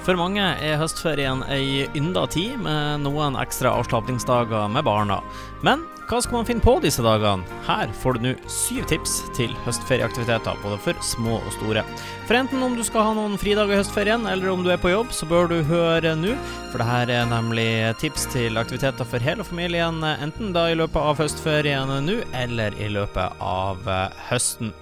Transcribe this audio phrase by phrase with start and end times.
[0.00, 5.20] For mange er høstferien ei ynda tid med noen ekstra avslapningsdager med barna.
[5.66, 7.44] Men hva skal man finne på disse dagene?
[7.68, 11.84] Her får du nå syv tips til høstferieaktiviteter, både for små og store.
[12.26, 14.90] For enten om du skal ha noen fridager i høstferien, eller om du er på
[14.90, 16.34] jobb, så bør du høre nå.
[16.72, 17.70] For dette er nemlig
[18.02, 22.90] tips til aktiviteter for hele familien, enten da i løpet av høstferien nå, eller i
[22.90, 23.84] løpet av
[24.32, 24.72] høsten.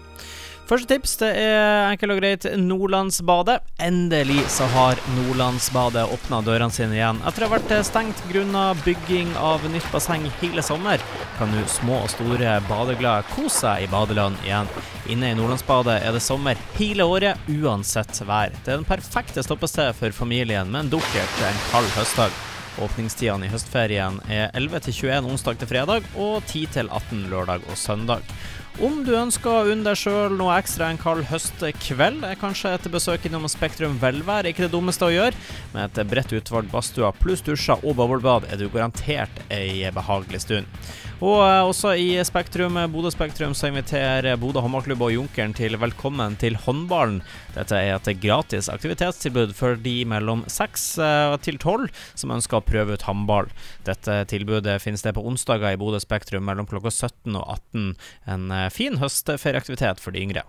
[0.69, 3.55] Første tips det er enkelt og greit Nordlandsbadet.
[3.81, 7.23] Endelig så har Nordlandsbadet åpna dørene sine igjen.
[7.25, 11.01] Etter å ha vært stengt grunnet bygging av nytt basseng hele sommer,
[11.39, 14.69] kan nå små og store badeglade kose seg i badeland igjen.
[15.09, 18.53] Inne i Nordlandsbadet er det sommer hele året, uansett vær.
[18.61, 22.37] Det er den perfekte stoppestedet for familien med en dukkert en kald høstdag.
[22.85, 27.65] Åpningstidene i høstferien er 11 til 21 onsdag til fredag og 10 til 18 lørdag
[27.65, 28.37] og søndag.
[28.79, 32.87] Om du ønsker å unne deg sjøl noe ekstra en kald høstkveld, er kanskje et
[32.93, 35.35] besøk innom Spektrum velvær ikke det dummeste å gjøre.
[35.73, 40.81] Med et bredt utvalg badstuer pluss dusjer og boblebad er du garantert ei behagelig stund.
[41.19, 46.37] Og eh, også i Spektrum, Bodø Spektrum så inviterer Bodø håndballklubb og Junkeren til Velkommen
[46.39, 47.19] til håndballen.
[47.57, 51.89] Dette er et gratis aktivitetstilbud for de mellom 6 eh, til 12
[52.23, 53.51] som ønsker å prøve ut håndball.
[53.89, 57.43] Dette tilbudet finnes det på onsdager i Bodø Spektrum mellom klokka 17 og
[57.75, 57.91] 18.
[58.31, 60.45] En eh, fin høstferieaktivitet for de yngre.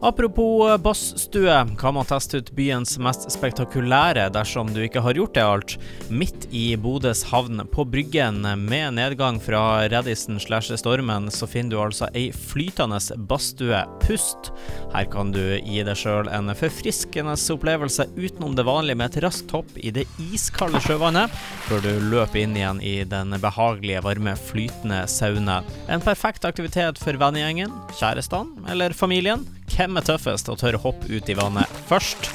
[0.00, 5.34] Apropos eh, bassstue, kan man teste ut byens mest spektakulære dersom du ikke har gjort
[5.34, 5.74] det alt.
[6.06, 11.80] Midt i Bodøs havn, på Bryggen, med nedgang fra Reddisen slash Stormen, så finner du
[11.82, 14.52] altså ei flytende badstue, Pust.
[14.94, 19.50] Her kan du gi deg sjøl en forfriskende opplevelse utenom det vanlige med et raskt
[19.56, 21.34] hopp i det iskalde sjøvannet,
[21.66, 25.64] før du løper inn igjen i den behagelige, varme, flytende sauna.
[25.90, 29.48] En perfekt aktivitet for vennegjengen, kjærestene eller familien.
[29.78, 32.32] Hvem er tøffest og tør å hoppe ut i vannet først?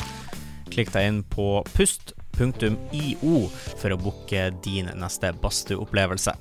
[0.72, 3.34] Klikk deg inn på pust.io
[3.82, 6.38] for å booke din neste badstueopplevelse.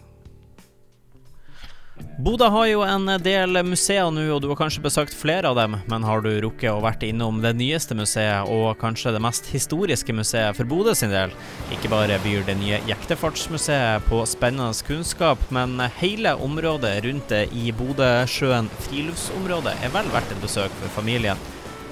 [2.22, 5.78] Bodø har jo en del museer nå, og du har kanskje besøkt flere av dem,
[5.90, 10.14] men har du rukket å vært innom det nyeste museet, og kanskje det mest historiske
[10.14, 11.34] museet for Bodø sin del?
[11.74, 17.72] Ikke bare byr det nye Jektefartsmuseet på spennende kunnskap, men hele området rundt det i
[17.74, 21.40] Bodøsjøen friluftsområde er vel verdt et besøk for familien.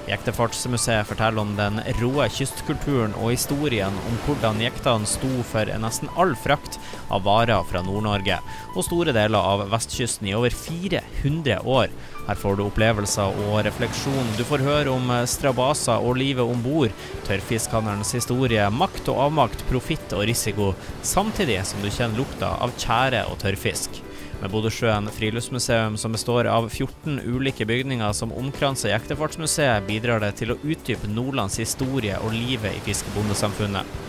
[0.09, 6.33] Jektefartsmuseet forteller om den råe kystkulturen og historien om hvordan jektene sto for nesten all
[6.41, 6.79] frakt
[7.13, 8.39] av varer fra Nord-Norge
[8.73, 11.93] og store deler av vestkysten i over 400 år.
[12.27, 14.35] Her får du opplevelser og refleksjon.
[14.37, 16.93] Du får høre om strabaser og livet om bord,
[17.27, 20.71] tørrfiskhandelens historie, makt og avmakt, profitt og risiko,
[21.05, 24.01] samtidig som du kjenner lukta av tjære og tørrfisk
[24.41, 30.53] med Bodøsjøen friluftsmuseum, som består av 14 ulike bygninger som omkranser Jektefartsmuseet, bidrar det til
[30.53, 34.01] å utdype Nordlands historie og livet i fiskebondesamfunnet.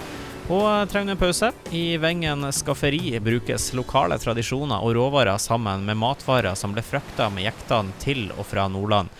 [0.52, 1.52] Og trenger du en pause?
[1.70, 7.46] I Vengen skafferi brukes lokale tradisjoner og råvarer sammen med matvarer som ble frakta med
[7.46, 9.12] jektene til og fra Nordland.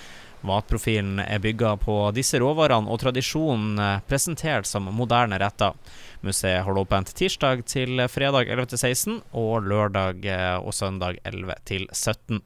[0.46, 5.76] Matprofilen er bygga på disse råvarene og tradisjonen presentert som moderne retter.
[6.22, 11.56] Museet holder åpent tirsdag til fredag 11 til 16 og lørdag eh, og søndag 11
[11.66, 12.38] til 17.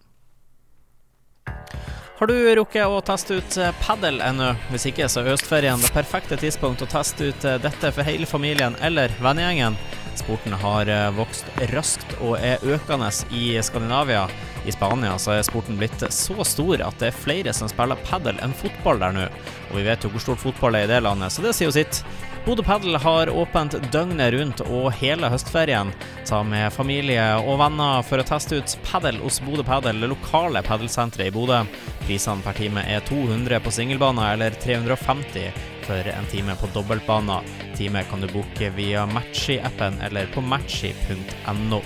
[2.16, 4.54] Har du rukket å teste ut eh, padel ennå?
[4.72, 8.28] Hvis ikke, så er høstferien det perfekte tidspunkt å teste ut eh, dette for hele
[8.28, 9.76] familien eller vennegjengen.
[10.16, 14.24] Sporten har vokst raskt og er økende i Skandinavia.
[14.66, 18.38] I Spania så er sporten blitt så stor at det er flere som spiller padel
[18.42, 19.26] enn fotball der nå.
[19.70, 21.76] Og vi vet jo hvor stort fotball er i det landet, så det sier jo
[21.76, 22.02] sitt.
[22.46, 25.88] Bodø Padel har åpent døgnet rundt og hele høstferien.
[26.28, 30.62] Ta med familie og venner for å teste ut padel hos Bodø Padel, det lokale
[30.62, 31.64] padelsenteret i Bodø.
[32.04, 35.50] Prisene per time er 200 på singelbaner eller 350
[35.88, 37.50] for en time på dobbeltbaner.
[37.74, 41.82] Time kan du booke via Matchy-appen eller på matchy.no.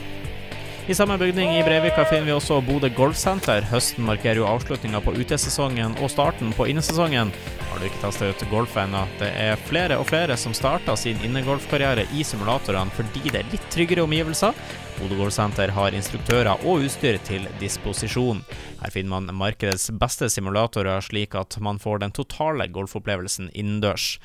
[0.91, 3.63] I samme bygning i Breivika finner vi også Bodø golfsenter.
[3.71, 7.29] Høsten markerer jo avslutninga på utesesongen og starten på innesesongen.
[7.69, 9.05] Har du ikke testa ut golf ennå?
[9.21, 13.69] Det er flere og flere som starter sin innegolfkarriere i simulatorene fordi det er litt
[13.71, 14.59] tryggere omgivelser.
[14.99, 18.43] Bodø golfsenter har instruktører og utstyr til disposisjon.
[18.81, 24.17] Her finner man markedets beste simulatorer, slik at man får den totale golfopplevelsen innendørs.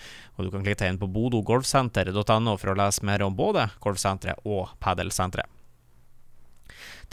[0.41, 4.73] Du kan klikke deg inn på bodogolfsenter.no for å lese mer om både golfsenteret og
[4.81, 5.54] padelsenteret.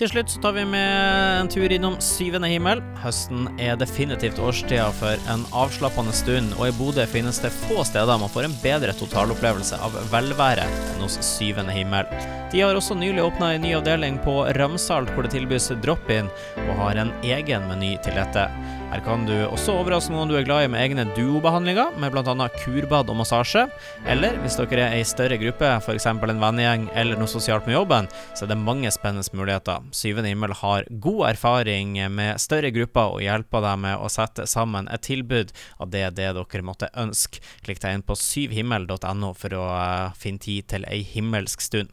[0.01, 2.81] Til slutt så tar vi med en tur innom syvende himmel.
[3.03, 8.17] Høsten er definitivt årstida for en avslappende stund, og i Bodø finnes det få steder
[8.17, 12.09] man får en bedre totalopplevelse av velvære enn hos syvende himmel.
[12.55, 16.33] De har også nylig åpna en ny avdeling på Ramsalt hvor det tilbys drop-in,
[16.65, 18.49] og har en egen meny til dette.
[18.93, 22.49] Her kan du også overraske noen du er glad i med egne duobehandlinger, med bl.a.
[22.61, 23.63] kurbad og massasje.
[24.05, 26.05] Eller hvis dere er ei større gruppe, f.eks.
[26.11, 29.89] en vennegjeng eller noe sosialt med jobben, så er det mange spennende muligheter.
[29.97, 34.93] Syvende himmel har god erfaring med større grupper og hjelper deg med å sette sammen
[34.93, 37.41] et tilbud av det det dere måtte ønske.
[37.65, 41.89] Klikk deg inn på syvhimmel.no for å uh, finne tid til ei himmelsk stund.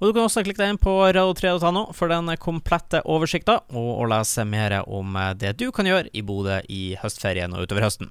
[0.00, 4.06] Og Du kan også klikke deg inn på radio3.no for den komplette oversikta, og å
[4.08, 8.08] lese mer om det du kan gjøre i Bodø i høstferien og utover høsten.